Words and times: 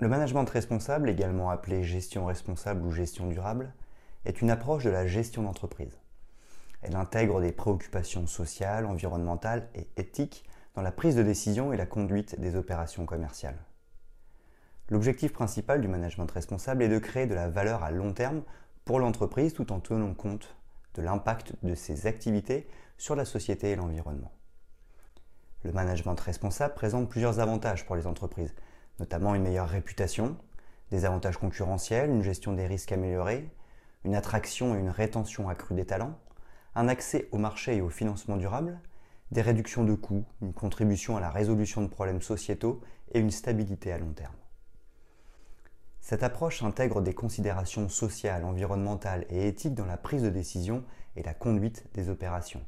Le 0.00 0.06
management 0.06 0.48
responsable, 0.48 1.10
également 1.10 1.50
appelé 1.50 1.82
gestion 1.82 2.26
responsable 2.26 2.84
ou 2.84 2.92
gestion 2.92 3.26
durable, 3.26 3.72
est 4.24 4.40
une 4.40 4.50
approche 4.50 4.84
de 4.84 4.90
la 4.90 5.08
gestion 5.08 5.42
d'entreprise. 5.42 5.98
Elle 6.82 6.94
intègre 6.94 7.40
des 7.40 7.50
préoccupations 7.50 8.28
sociales, 8.28 8.86
environnementales 8.86 9.68
et 9.74 9.88
éthiques 9.96 10.44
dans 10.76 10.82
la 10.82 10.92
prise 10.92 11.16
de 11.16 11.24
décision 11.24 11.72
et 11.72 11.76
la 11.76 11.86
conduite 11.86 12.38
des 12.38 12.54
opérations 12.54 13.06
commerciales. 13.06 13.58
L'objectif 14.88 15.32
principal 15.32 15.80
du 15.80 15.88
management 15.88 16.30
responsable 16.30 16.84
est 16.84 16.88
de 16.88 16.98
créer 17.00 17.26
de 17.26 17.34
la 17.34 17.48
valeur 17.48 17.82
à 17.82 17.90
long 17.90 18.12
terme 18.12 18.42
pour 18.84 19.00
l'entreprise 19.00 19.52
tout 19.52 19.72
en 19.72 19.80
tenant 19.80 20.14
compte 20.14 20.56
de 20.94 21.02
l'impact 21.02 21.54
de 21.64 21.74
ses 21.74 22.06
activités 22.06 22.68
sur 22.98 23.16
la 23.16 23.24
société 23.24 23.72
et 23.72 23.76
l'environnement. 23.76 24.30
Le 25.64 25.72
management 25.72 26.18
responsable 26.18 26.74
présente 26.74 27.08
plusieurs 27.08 27.40
avantages 27.40 27.84
pour 27.84 27.96
les 27.96 28.06
entreprises, 28.06 28.54
notamment 28.98 29.34
une 29.34 29.42
meilleure 29.42 29.68
réputation, 29.68 30.36
des 30.90 31.04
avantages 31.04 31.36
concurrentiels, 31.36 32.10
une 32.10 32.22
gestion 32.22 32.52
des 32.52 32.66
risques 32.66 32.92
améliorée, 32.92 33.48
une 34.04 34.14
attraction 34.14 34.74
et 34.74 34.78
une 34.78 34.90
rétention 34.90 35.48
accrue 35.48 35.74
des 35.74 35.86
talents, 35.86 36.18
un 36.74 36.88
accès 36.88 37.28
au 37.32 37.38
marché 37.38 37.76
et 37.76 37.80
au 37.80 37.90
financement 37.90 38.36
durable, 38.36 38.80
des 39.30 39.42
réductions 39.42 39.84
de 39.84 39.94
coûts, 39.94 40.24
une 40.40 40.54
contribution 40.54 41.16
à 41.16 41.20
la 41.20 41.30
résolution 41.30 41.82
de 41.82 41.88
problèmes 41.88 42.22
sociétaux 42.22 42.80
et 43.12 43.20
une 43.20 43.30
stabilité 43.30 43.92
à 43.92 43.98
long 43.98 44.12
terme. 44.12 44.34
Cette 46.00 46.22
approche 46.22 46.62
intègre 46.62 47.02
des 47.02 47.12
considérations 47.12 47.88
sociales, 47.88 48.44
environnementales 48.44 49.26
et 49.28 49.46
éthiques 49.46 49.74
dans 49.74 49.84
la 49.84 49.98
prise 49.98 50.22
de 50.22 50.30
décision 50.30 50.84
et 51.16 51.22
la 51.22 51.34
conduite 51.34 51.84
des 51.92 52.08
opérations. 52.08 52.64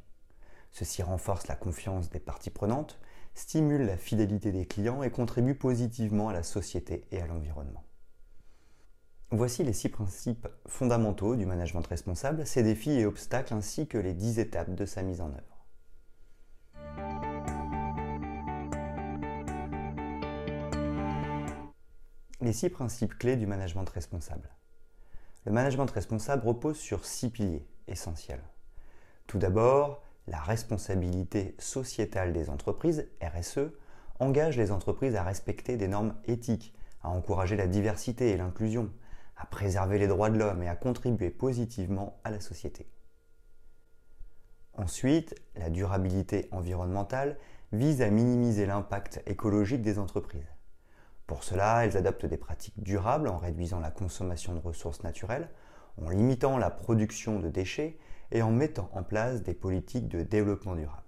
Ceci 0.72 1.02
renforce 1.02 1.48
la 1.48 1.56
confiance 1.56 2.10
des 2.10 2.20
parties 2.20 2.50
prenantes, 2.50 3.00
stimule 3.34 3.82
la 3.82 3.96
fidélité 3.96 4.52
des 4.52 4.66
clients 4.66 5.02
et 5.02 5.10
contribue 5.10 5.54
positivement 5.54 6.28
à 6.28 6.32
la 6.32 6.42
société 6.42 7.04
et 7.10 7.20
à 7.20 7.26
l'environnement. 7.26 7.84
Voici 9.32 9.62
les 9.62 9.72
six 9.72 9.88
principes 9.88 10.48
fondamentaux 10.66 11.36
du 11.36 11.46
management 11.46 11.86
responsable, 11.86 12.44
ses 12.46 12.64
défis 12.64 12.90
et 12.90 13.06
obstacles 13.06 13.54
ainsi 13.54 13.86
que 13.86 13.96
les 13.96 14.12
dix 14.12 14.40
étapes 14.40 14.74
de 14.74 14.84
sa 14.84 15.02
mise 15.02 15.20
en 15.20 15.30
œuvre. 15.30 15.50
Les 22.40 22.52
six 22.52 22.70
principes 22.70 23.16
clés 23.18 23.36
du 23.36 23.46
management 23.46 23.88
responsable. 23.88 24.48
Le 25.44 25.52
management 25.52 25.90
responsable 25.90 26.46
repose 26.46 26.78
sur 26.78 27.04
six 27.04 27.30
piliers 27.30 27.66
essentiels. 27.86 28.42
Tout 29.26 29.38
d'abord, 29.38 30.02
la 30.30 30.38
responsabilité 30.38 31.56
sociétale 31.58 32.32
des 32.32 32.50
entreprises, 32.50 33.08
RSE, 33.20 33.72
engage 34.20 34.56
les 34.56 34.70
entreprises 34.70 35.16
à 35.16 35.24
respecter 35.24 35.76
des 35.76 35.88
normes 35.88 36.14
éthiques, 36.24 36.72
à 37.02 37.10
encourager 37.10 37.56
la 37.56 37.66
diversité 37.66 38.30
et 38.30 38.36
l'inclusion, 38.36 38.92
à 39.36 39.46
préserver 39.46 39.98
les 39.98 40.06
droits 40.06 40.30
de 40.30 40.38
l'homme 40.38 40.62
et 40.62 40.68
à 40.68 40.76
contribuer 40.76 41.30
positivement 41.30 42.20
à 42.22 42.30
la 42.30 42.40
société. 42.40 42.86
Ensuite, 44.74 45.34
la 45.56 45.68
durabilité 45.68 46.48
environnementale 46.52 47.36
vise 47.72 48.00
à 48.00 48.10
minimiser 48.10 48.66
l'impact 48.66 49.22
écologique 49.26 49.82
des 49.82 49.98
entreprises. 49.98 50.54
Pour 51.26 51.42
cela, 51.42 51.84
elles 51.84 51.96
adoptent 51.96 52.26
des 52.26 52.36
pratiques 52.36 52.80
durables 52.82 53.28
en 53.28 53.36
réduisant 53.36 53.80
la 53.80 53.90
consommation 53.90 54.54
de 54.54 54.60
ressources 54.60 55.02
naturelles, 55.02 55.50
en 56.00 56.08
limitant 56.08 56.56
la 56.56 56.70
production 56.70 57.40
de 57.40 57.48
déchets 57.48 57.98
et 58.30 58.42
en 58.42 58.50
mettant 58.50 58.90
en 58.92 59.02
place 59.02 59.42
des 59.42 59.54
politiques 59.54 60.08
de 60.08 60.22
développement 60.22 60.74
durable. 60.74 61.02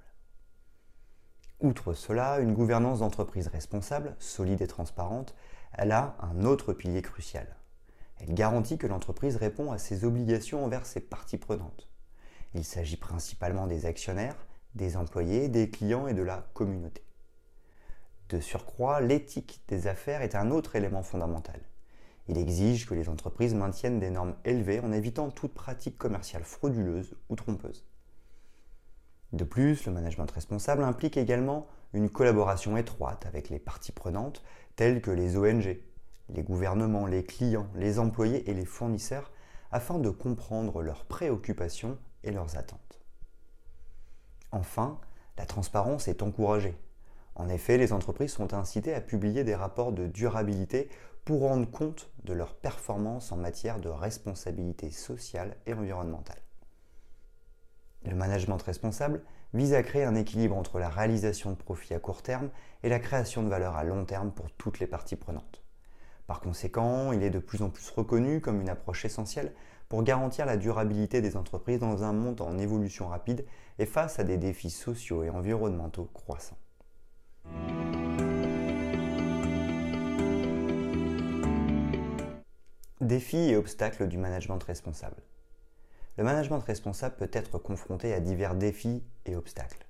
Outre 1.60 1.94
cela, 1.94 2.40
une 2.40 2.54
gouvernance 2.54 2.98
d'entreprise 2.98 3.46
responsable, 3.46 4.16
solide 4.18 4.62
et 4.62 4.66
transparente, 4.66 5.34
elle 5.72 5.92
a 5.92 6.16
un 6.20 6.44
autre 6.44 6.72
pilier 6.72 7.02
crucial. 7.02 7.46
Elle 8.18 8.34
garantit 8.34 8.78
que 8.78 8.86
l'entreprise 8.86 9.36
répond 9.36 9.72
à 9.72 9.78
ses 9.78 10.04
obligations 10.04 10.64
envers 10.64 10.86
ses 10.86 11.00
parties 11.00 11.38
prenantes. 11.38 11.88
Il 12.54 12.64
s'agit 12.64 12.96
principalement 12.96 13.66
des 13.66 13.86
actionnaires, 13.86 14.36
des 14.74 14.96
employés, 14.96 15.48
des 15.48 15.70
clients 15.70 16.06
et 16.06 16.14
de 16.14 16.22
la 16.22 16.48
communauté. 16.52 17.04
De 18.28 18.40
surcroît, 18.40 19.00
l'éthique 19.00 19.62
des 19.68 19.86
affaires 19.86 20.22
est 20.22 20.34
un 20.34 20.50
autre 20.50 20.76
élément 20.76 21.02
fondamental. 21.02 21.60
Il 22.28 22.38
exige 22.38 22.86
que 22.86 22.94
les 22.94 23.08
entreprises 23.08 23.54
maintiennent 23.54 23.98
des 23.98 24.10
normes 24.10 24.36
élevées 24.44 24.80
en 24.80 24.92
évitant 24.92 25.30
toute 25.30 25.54
pratique 25.54 25.98
commerciale 25.98 26.44
frauduleuse 26.44 27.16
ou 27.28 27.36
trompeuse. 27.36 27.84
De 29.32 29.44
plus, 29.44 29.86
le 29.86 29.92
management 29.92 30.30
responsable 30.30 30.84
implique 30.84 31.16
également 31.16 31.66
une 31.94 32.10
collaboration 32.10 32.76
étroite 32.76 33.26
avec 33.26 33.48
les 33.48 33.58
parties 33.58 33.92
prenantes 33.92 34.42
telles 34.76 35.00
que 35.00 35.10
les 35.10 35.36
ONG, 35.36 35.78
les 36.28 36.42
gouvernements, 36.42 37.06
les 37.06 37.24
clients, 37.24 37.68
les 37.74 37.98
employés 37.98 38.48
et 38.48 38.54
les 38.54 38.64
fournisseurs 38.64 39.32
afin 39.70 39.98
de 39.98 40.10
comprendre 40.10 40.82
leurs 40.82 41.04
préoccupations 41.04 41.98
et 42.24 42.30
leurs 42.30 42.56
attentes. 42.56 43.00
Enfin, 44.52 45.00
la 45.38 45.46
transparence 45.46 46.08
est 46.08 46.22
encouragée. 46.22 46.76
En 47.34 47.48
effet, 47.48 47.78
les 47.78 47.92
entreprises 47.92 48.32
sont 48.32 48.54
incitées 48.54 48.94
à 48.94 49.00
publier 49.00 49.44
des 49.44 49.54
rapports 49.54 49.92
de 49.92 50.06
durabilité 50.06 50.88
pour 51.24 51.42
rendre 51.42 51.70
compte 51.70 52.10
de 52.24 52.32
leurs 52.32 52.54
performances 52.54 53.32
en 53.32 53.36
matière 53.36 53.80
de 53.80 53.88
responsabilité 53.88 54.90
sociale 54.90 55.56
et 55.66 55.72
environnementale. 55.72 56.40
Le 58.04 58.16
management 58.16 58.60
responsable 58.60 59.22
vise 59.54 59.74
à 59.74 59.82
créer 59.82 60.04
un 60.04 60.14
équilibre 60.14 60.56
entre 60.56 60.78
la 60.78 60.88
réalisation 60.88 61.50
de 61.50 61.56
profits 61.56 61.94
à 61.94 62.00
court 62.00 62.22
terme 62.22 62.50
et 62.82 62.88
la 62.88 62.98
création 62.98 63.42
de 63.42 63.48
valeur 63.48 63.76
à 63.76 63.84
long 63.84 64.04
terme 64.04 64.32
pour 64.32 64.50
toutes 64.52 64.80
les 64.80 64.86
parties 64.86 65.16
prenantes. 65.16 65.62
Par 66.26 66.40
conséquent, 66.40 67.12
il 67.12 67.22
est 67.22 67.30
de 67.30 67.38
plus 67.38 67.62
en 67.62 67.70
plus 67.70 67.88
reconnu 67.90 68.40
comme 68.40 68.60
une 68.60 68.68
approche 68.68 69.04
essentielle 69.04 69.52
pour 69.88 70.02
garantir 70.02 70.46
la 70.46 70.56
durabilité 70.56 71.20
des 71.20 71.36
entreprises 71.36 71.80
dans 71.80 72.02
un 72.02 72.12
monde 72.12 72.40
en 72.40 72.58
évolution 72.58 73.08
rapide 73.08 73.44
et 73.78 73.86
face 73.86 74.18
à 74.18 74.24
des 74.24 74.38
défis 74.38 74.70
sociaux 74.70 75.22
et 75.22 75.30
environnementaux 75.30 76.08
croissants. 76.14 76.56
Défis 83.00 83.50
et 83.50 83.56
obstacles 83.56 84.06
du 84.06 84.16
management 84.16 84.62
responsable. 84.62 85.16
Le 86.18 86.24
management 86.24 86.60
responsable 86.60 87.16
peut 87.16 87.30
être 87.32 87.58
confronté 87.58 88.14
à 88.14 88.20
divers 88.20 88.54
défis 88.54 89.02
et 89.26 89.34
obstacles. 89.34 89.86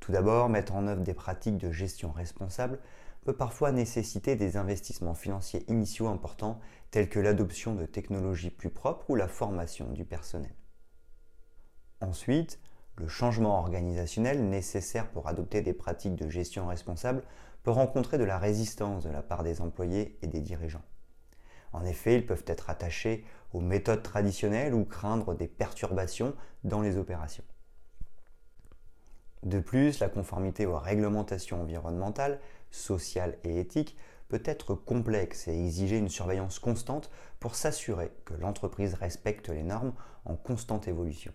Tout 0.00 0.12
d'abord, 0.12 0.48
mettre 0.48 0.74
en 0.74 0.86
œuvre 0.86 1.02
des 1.02 1.12
pratiques 1.12 1.58
de 1.58 1.70
gestion 1.70 2.12
responsable 2.12 2.78
peut 3.24 3.36
parfois 3.36 3.72
nécessiter 3.72 4.36
des 4.36 4.56
investissements 4.56 5.14
financiers 5.14 5.64
initiaux 5.68 6.08
importants 6.08 6.60
tels 6.90 7.10
que 7.10 7.20
l'adoption 7.20 7.74
de 7.74 7.84
technologies 7.84 8.50
plus 8.50 8.70
propres 8.70 9.10
ou 9.10 9.16
la 9.16 9.28
formation 9.28 9.92
du 9.92 10.06
personnel. 10.06 10.54
Ensuite, 12.00 12.58
le 13.00 13.08
changement 13.08 13.58
organisationnel 13.58 14.46
nécessaire 14.48 15.08
pour 15.08 15.26
adopter 15.26 15.62
des 15.62 15.72
pratiques 15.72 16.16
de 16.16 16.28
gestion 16.28 16.66
responsable 16.66 17.22
peut 17.62 17.70
rencontrer 17.70 18.18
de 18.18 18.24
la 18.24 18.38
résistance 18.38 19.04
de 19.04 19.10
la 19.10 19.22
part 19.22 19.42
des 19.42 19.62
employés 19.62 20.18
et 20.22 20.26
des 20.26 20.40
dirigeants. 20.40 20.82
En 21.72 21.84
effet, 21.84 22.16
ils 22.16 22.26
peuvent 22.26 22.44
être 22.46 22.68
attachés 22.68 23.24
aux 23.52 23.60
méthodes 23.60 24.02
traditionnelles 24.02 24.74
ou 24.74 24.84
craindre 24.84 25.34
des 25.34 25.48
perturbations 25.48 26.34
dans 26.64 26.82
les 26.82 26.98
opérations. 26.98 27.44
De 29.44 29.60
plus, 29.60 30.00
la 30.00 30.10
conformité 30.10 30.66
aux 30.66 30.78
réglementations 30.78 31.62
environnementales, 31.62 32.38
sociales 32.70 33.38
et 33.44 33.60
éthiques 33.60 33.96
peut 34.28 34.42
être 34.44 34.74
complexe 34.74 35.48
et 35.48 35.58
exiger 35.58 35.96
une 35.96 36.10
surveillance 36.10 36.58
constante 36.58 37.10
pour 37.40 37.54
s'assurer 37.54 38.12
que 38.26 38.34
l'entreprise 38.34 38.94
respecte 38.94 39.48
les 39.48 39.62
normes 39.62 39.94
en 40.26 40.36
constante 40.36 40.86
évolution. 40.86 41.32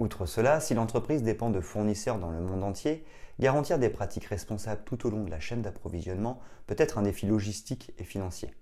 Outre 0.00 0.24
cela, 0.24 0.60
si 0.60 0.72
l'entreprise 0.72 1.22
dépend 1.22 1.50
de 1.50 1.60
fournisseurs 1.60 2.18
dans 2.18 2.30
le 2.30 2.40
monde 2.40 2.64
entier, 2.64 3.04
garantir 3.38 3.78
des 3.78 3.90
pratiques 3.90 4.24
responsables 4.24 4.82
tout 4.86 5.06
au 5.06 5.10
long 5.10 5.24
de 5.24 5.30
la 5.30 5.40
chaîne 5.40 5.60
d'approvisionnement 5.60 6.40
peut 6.66 6.74
être 6.78 6.96
un 6.96 7.02
défi 7.02 7.26
logistique 7.26 7.92
et 7.98 8.04
financier. 8.04 8.54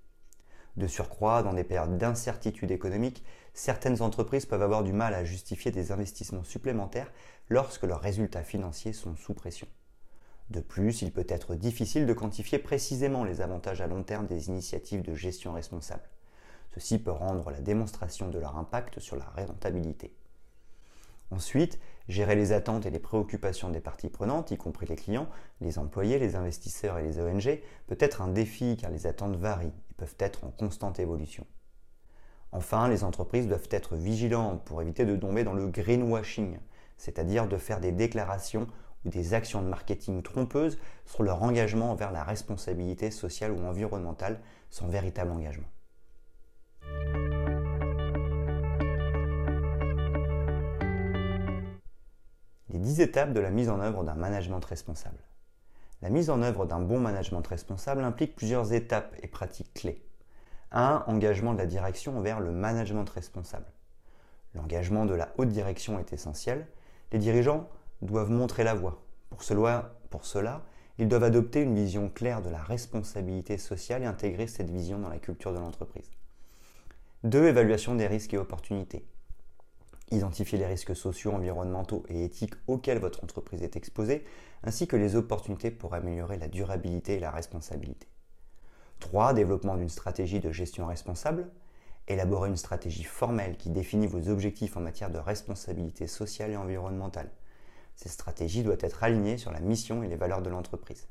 De 0.77 0.89
surcroît, 0.89 1.45
dans 1.45 1.55
des 1.55 1.63
périodes 1.63 1.97
d'incertitude 1.97 2.73
économique, 2.73 3.25
certaines 3.55 4.03
entreprises 4.03 4.47
peuvent 4.47 4.63
avoir 4.63 4.83
du 4.83 4.93
mal 4.93 5.15
à 5.15 5.23
justifier 5.23 5.71
des 5.71 5.93
investissements 5.93 6.43
supplémentaires 6.43 7.13
lorsque 7.49 7.85
leurs 7.85 8.01
résultats 8.01 8.43
financiers 8.43 8.93
sont 8.93 9.15
sous 9.15 9.35
pression. 9.35 9.69
De 10.51 10.61
plus, 10.61 11.03
il 11.03 11.13
peut 11.13 11.27
être 11.29 11.55
difficile 11.55 12.07
de 12.07 12.15
quantifier 12.15 12.59
précisément 12.59 13.23
les 13.23 13.43
avantages 13.43 13.81
à 13.81 13.87
long 13.87 14.03
terme 14.03 14.27
des 14.27 14.49
initiatives 14.49 15.03
de 15.03 15.15
gestion 15.15 15.53
responsable. 15.53 16.09
Ceci 16.75 16.99
peut 16.99 17.13
rendre 17.13 17.53
la 17.53 17.61
démonstration 17.61 18.29
de 18.29 18.41
leur 18.41 18.57
impact 18.57 18.99
sur 18.99 19.15
la 19.15 19.27
rentabilité. 19.37 20.13
Ensuite, 21.31 21.79
gérer 22.09 22.35
les 22.35 22.53
attentes 22.53 22.87
et 22.87 22.91
les 22.91 22.99
préoccupations 22.99 23.69
des 23.71 23.81
parties 23.81 24.09
prenantes, 24.09 24.51
y 24.51 24.57
compris 24.57 24.87
les 24.87 24.97
clients, 24.97 25.29
les 25.61 25.79
employés, 25.79 26.19
les 26.19 26.37
investisseurs 26.37 26.99
et 26.99 27.03
les 27.03 27.21
ONG, 27.21 27.61
peut 27.87 27.99
être 28.01 28.23
un 28.23 28.29
défi 28.29 28.77
car 28.77 28.91
les 28.91 29.07
attentes 29.07 29.37
varient 29.37 29.73
et 29.91 29.95
peuvent 29.95 30.17
être 30.19 30.45
en 30.45 30.51
constante 30.51 30.99
évolution. 30.99 31.47
Enfin, 32.51 32.89
les 32.89 33.05
entreprises 33.05 33.47
doivent 33.47 33.69
être 33.71 33.95
vigilantes 33.95 34.65
pour 34.65 34.81
éviter 34.81 35.05
de 35.05 35.17
tomber 35.17 35.45
dans 35.45 35.53
le 35.53 35.67
greenwashing, 35.67 36.59
c'est-à-dire 36.97 37.47
de 37.47 37.59
faire 37.59 37.81
des 37.81 37.93
déclarations 37.93 38.67
ou 39.05 39.11
des 39.11 39.35
actions 39.35 39.61
de 39.61 39.69
marketing 39.69 40.23
trompeuses 40.23 40.79
sur 41.05 41.23
leur 41.23 41.43
engagement 41.43 41.91
envers 41.91 42.11
la 42.11 42.25
responsabilité 42.25 43.11
sociale 43.11 43.53
ou 43.53 43.61
environnementale 43.67 44.41
sans 44.71 44.89
véritable 44.89 45.31
engagement. 45.31 45.69
Les 52.71 52.79
10 52.79 53.01
étapes 53.01 53.33
de 53.33 53.41
la 53.41 53.51
mise 53.51 53.71
en 53.71 53.81
œuvre 53.81 54.05
d'un 54.05 54.15
management 54.15 54.63
responsable. 54.63 55.25
La 56.03 56.11
mise 56.11 56.29
en 56.29 56.43
œuvre 56.43 56.67
d'un 56.67 56.81
bon 56.81 57.01
management 57.01 57.47
responsable 57.47 58.05
implique 58.05 58.37
plusieurs 58.37 58.75
étapes 58.75 59.17
et 59.23 59.27
pratiques 59.27 59.73
clés. 59.73 60.05
1. 60.73 61.05
Engagement 61.07 61.55
de 61.55 61.59
la 61.59 61.67
direction 61.67 62.21
vers 62.21 62.41
le 62.41 62.53
management 62.53 63.09
responsable. 63.09 63.65
L'engagement 64.55 65.07
de 65.07 65.15
la 65.15 65.33
haute 65.39 65.49
direction 65.49 65.99
est 65.99 66.13
essentiel. 66.13 66.67
Les 67.13 67.19
dirigeants 67.19 67.69
doivent 68.03 68.31
montrer 68.31 68.65
la 68.65 68.75
voie. 68.75 69.03
Pour 69.31 69.43
cela, 69.43 69.95
pour 70.11 70.27
cela, 70.27 70.63
ils 70.99 71.09
doivent 71.09 71.25
adopter 71.25 71.63
une 71.63 71.75
vision 71.75 72.11
claire 72.11 72.43
de 72.43 72.51
la 72.51 72.63
responsabilité 72.63 73.57
sociale 73.57 74.03
et 74.03 74.07
intégrer 74.07 74.47
cette 74.47 74.71
vision 74.71 74.99
dans 74.99 75.09
la 75.09 75.19
culture 75.19 75.55
de 75.55 75.59
l'entreprise. 75.59 76.11
2. 77.25 77.47
Évaluation 77.47 77.95
des 77.95 78.07
risques 78.07 78.35
et 78.35 78.39
opportunités. 78.39 79.07
Identifier 80.11 80.59
les 80.59 80.67
risques 80.67 80.97
sociaux, 80.97 81.33
environnementaux 81.33 82.03
et 82.09 82.25
éthiques 82.25 82.55
auxquels 82.67 82.99
votre 82.99 83.23
entreprise 83.25 83.63
est 83.63 83.77
exposée, 83.77 84.25
ainsi 84.63 84.87
que 84.87 84.97
les 84.97 85.17
opportunités 85.17 85.71
pour 85.71 85.93
améliorer 85.93 86.39
la 86.39 86.49
durabilité 86.49 87.17
et 87.17 87.21
la 87.21 87.31
responsabilité. 87.31 88.09
3. 89.01 89.35
Développement 89.35 89.77
d'une 89.77 89.91
stratégie 89.91 90.41
de 90.41 90.51
gestion 90.51 90.87
responsable. 90.87 91.51
Élaborer 92.07 92.49
une 92.49 92.57
stratégie 92.57 93.05
formelle 93.05 93.59
qui 93.59 93.69
définit 93.69 94.07
vos 94.07 94.31
objectifs 94.31 94.79
en 94.79 94.81
matière 94.81 95.11
de 95.11 95.19
responsabilité 95.19 96.07
sociale 96.07 96.53
et 96.53 96.57
environnementale. 96.57 97.31
Cette 97.95 98.13
stratégie 98.13 98.63
doit 98.63 98.77
être 98.81 99.05
alignée 99.05 99.37
sur 99.37 99.53
la 99.53 99.61
mission 99.61 100.03
et 100.03 100.09
les 100.09 100.17
valeurs 100.17 100.41
de 100.41 100.49
l'entreprise. 100.49 101.07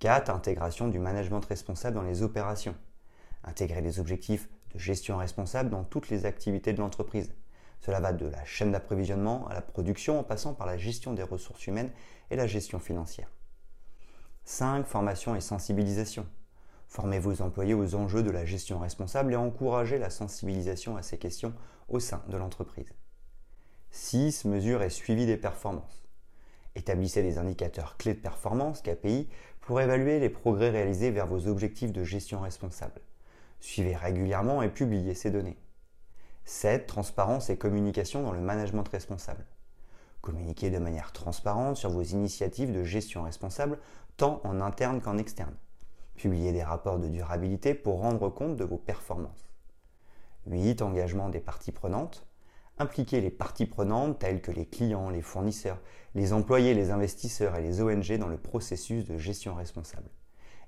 4. 0.00 0.28
Intégration 0.28 0.88
du 0.88 0.98
management 0.98 1.44
responsable 1.44 1.96
dans 1.96 2.02
les 2.02 2.22
opérations. 2.22 2.74
Intégrer 3.42 3.80
les 3.80 4.00
objectifs 4.00 4.50
de 4.74 4.78
gestion 4.78 5.16
responsable 5.16 5.70
dans 5.70 5.84
toutes 5.84 6.10
les 6.10 6.26
activités 6.26 6.74
de 6.74 6.80
l'entreprise. 6.80 7.32
Cela 7.84 7.98
va 7.98 8.12
de 8.12 8.26
la 8.26 8.44
chaîne 8.44 8.70
d'approvisionnement 8.70 9.46
à 9.48 9.54
la 9.54 9.60
production 9.60 10.20
en 10.20 10.22
passant 10.22 10.54
par 10.54 10.66
la 10.66 10.78
gestion 10.78 11.14
des 11.14 11.24
ressources 11.24 11.66
humaines 11.66 11.90
et 12.30 12.36
la 12.36 12.46
gestion 12.46 12.78
financière. 12.78 13.28
5. 14.44 14.86
Formation 14.86 15.34
et 15.34 15.40
sensibilisation. 15.40 16.26
Formez 16.86 17.18
vos 17.18 17.42
employés 17.42 17.74
aux 17.74 17.96
enjeux 17.96 18.22
de 18.22 18.30
la 18.30 18.44
gestion 18.44 18.78
responsable 18.78 19.32
et 19.32 19.36
encouragez 19.36 19.98
la 19.98 20.10
sensibilisation 20.10 20.96
à 20.96 21.02
ces 21.02 21.18
questions 21.18 21.54
au 21.88 21.98
sein 21.98 22.22
de 22.28 22.36
l'entreprise. 22.36 22.92
6. 23.90 24.44
Mesure 24.44 24.82
et 24.82 24.90
suivi 24.90 25.26
des 25.26 25.36
performances. 25.36 26.04
Établissez 26.76 27.22
des 27.22 27.38
indicateurs 27.38 27.96
clés 27.96 28.14
de 28.14 28.20
performance, 28.20 28.80
KPI, 28.82 29.28
pour 29.60 29.80
évaluer 29.80 30.20
les 30.20 30.30
progrès 30.30 30.70
réalisés 30.70 31.10
vers 31.10 31.26
vos 31.26 31.48
objectifs 31.48 31.92
de 31.92 32.04
gestion 32.04 32.40
responsable. 32.40 33.00
Suivez 33.60 33.96
régulièrement 33.96 34.62
et 34.62 34.68
publiez 34.68 35.14
ces 35.14 35.30
données. 35.30 35.58
7. 36.44 36.86
Transparence 36.86 37.50
et 37.50 37.56
communication 37.56 38.22
dans 38.22 38.32
le 38.32 38.40
management 38.40 38.88
responsable. 38.88 39.46
Communiquez 40.20 40.70
de 40.70 40.78
manière 40.78 41.12
transparente 41.12 41.76
sur 41.76 41.90
vos 41.90 42.02
initiatives 42.02 42.72
de 42.72 42.84
gestion 42.84 43.22
responsable, 43.24 43.78
tant 44.16 44.40
en 44.44 44.60
interne 44.60 45.00
qu'en 45.00 45.18
externe. 45.18 45.54
Publiez 46.14 46.52
des 46.52 46.62
rapports 46.62 46.98
de 46.98 47.08
durabilité 47.08 47.74
pour 47.74 48.00
rendre 48.00 48.28
compte 48.28 48.56
de 48.56 48.64
vos 48.64 48.76
performances. 48.76 49.48
8. 50.46 50.82
Engagement 50.82 51.28
des 51.28 51.40
parties 51.40 51.72
prenantes. 51.72 52.26
Impliquez 52.78 53.20
les 53.20 53.30
parties 53.30 53.66
prenantes 53.66 54.18
telles 54.18 54.40
que 54.40 54.50
les 54.50 54.66
clients, 54.66 55.10
les 55.10 55.22
fournisseurs, 55.22 55.80
les 56.14 56.32
employés, 56.32 56.74
les 56.74 56.90
investisseurs 56.90 57.56
et 57.56 57.62
les 57.62 57.80
ONG 57.80 58.16
dans 58.18 58.28
le 58.28 58.38
processus 58.38 59.04
de 59.04 59.18
gestion 59.18 59.54
responsable. 59.54 60.08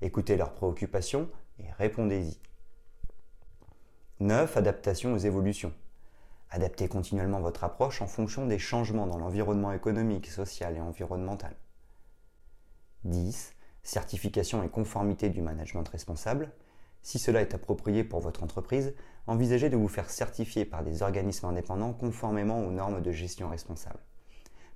Écoutez 0.03 0.37
leurs 0.37 0.53
préoccupations 0.53 1.29
et 1.59 1.71
répondez-y. 1.79 2.39
9. 4.25 4.57
Adaptation 4.57 5.13
aux 5.13 5.19
évolutions. 5.19 5.75
Adaptez 6.49 6.89
continuellement 6.89 7.41
votre 7.41 7.63
approche 7.63 8.01
en 8.01 8.07
fonction 8.07 8.47
des 8.47 8.59
changements 8.59 9.07
dans 9.07 9.19
l'environnement 9.19 9.71
économique, 9.71 10.29
social 10.29 10.79
et 10.79 10.81
environnemental. 10.81 11.55
10 13.05 13.55
certification 13.83 14.63
et 14.63 14.71
conformité 14.71 15.29
du 15.29 15.43
management 15.43 15.87
responsable. 15.87 16.53
Si 17.03 17.19
cela 17.19 17.43
est 17.43 17.53
approprié 17.53 18.03
pour 18.03 18.21
votre 18.21 18.43
entreprise, 18.43 18.95
envisagez 19.27 19.69
de 19.69 19.77
vous 19.77 19.89
faire 19.89 20.09
certifier 20.09 20.65
par 20.65 20.83
des 20.83 21.03
organismes 21.03 21.45
indépendants 21.45 21.93
conformément 21.93 22.65
aux 22.67 22.71
normes 22.71 23.03
de 23.03 23.13
gestion 23.13 23.51
responsable. 23.51 24.01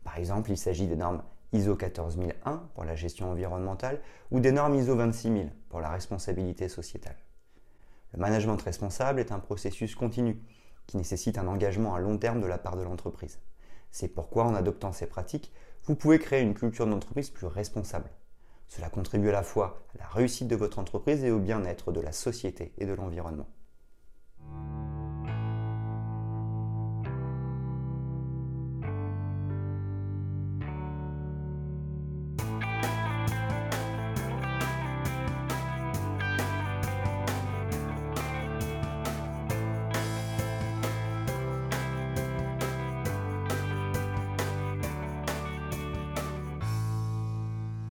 Par 0.04 0.18
exemple, 0.18 0.50
il 0.50 0.58
s'agit 0.58 0.88
des 0.88 0.96
normes 0.96 1.22
ISO 1.54 1.74
14001 1.74 2.68
pour 2.74 2.84
la 2.84 2.96
gestion 2.96 3.30
environnementale 3.30 4.02
ou 4.30 4.40
des 4.40 4.52
normes 4.52 4.74
ISO 4.74 4.94
26000 4.94 5.50
pour 5.70 5.80
la 5.80 5.88
responsabilité 5.88 6.68
sociétale. 6.68 7.16
Le 8.12 8.20
management 8.20 8.60
responsable 8.60 9.20
est 9.20 9.32
un 9.32 9.38
processus 9.38 9.94
continu 9.94 10.40
qui 10.86 10.96
nécessite 10.96 11.38
un 11.38 11.46
engagement 11.46 11.94
à 11.94 12.00
long 12.00 12.18
terme 12.18 12.40
de 12.40 12.46
la 12.46 12.58
part 12.58 12.76
de 12.76 12.82
l'entreprise. 12.82 13.38
C'est 13.90 14.08
pourquoi 14.08 14.44
en 14.44 14.54
adoptant 14.54 14.92
ces 14.92 15.06
pratiques, 15.06 15.52
vous 15.84 15.94
pouvez 15.94 16.18
créer 16.18 16.42
une 16.42 16.54
culture 16.54 16.86
d'entreprise 16.86 17.30
plus 17.30 17.46
responsable, 17.46 18.10
cela 18.68 18.90
contribue 18.90 19.30
à 19.30 19.32
la 19.32 19.42
fois 19.42 19.86
à 19.94 19.98
la 19.98 20.08
réussite 20.08 20.48
de 20.48 20.56
votre 20.56 20.78
entreprise 20.78 21.24
et 21.24 21.30
au 21.30 21.38
bien-être 21.38 21.90
de 21.90 22.00
la 22.00 22.12
société 22.12 22.72
et 22.78 22.86
de 22.86 22.92
l'environnement. 22.92 23.48